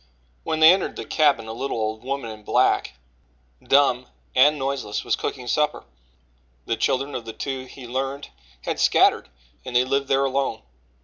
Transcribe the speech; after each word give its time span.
When 0.43 0.61
they 0.61 0.73
entered 0.73 0.95
the 0.95 1.05
cabin, 1.05 1.47
a 1.47 1.53
little 1.53 1.77
old 1.79 2.03
woman 2.03 2.31
in 2.31 2.41
black, 2.41 2.93
dumb 3.61 4.07
and 4.33 4.57
noiseless, 4.57 5.03
was 5.03 5.15
cooking 5.15 5.45
supper. 5.45 5.85
The 6.65 6.75
children 6.75 7.13
of 7.13 7.25
the 7.25 7.33
two, 7.33 7.65
he 7.65 7.85
learned, 7.85 8.29
had 8.63 8.79
scattered, 8.79 9.29
and 9.63 9.75
they 9.75 9.85
lived 9.85 10.07
there 10.07 10.25
alone. 10.25 10.63